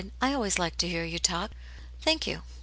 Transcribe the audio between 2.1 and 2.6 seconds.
you.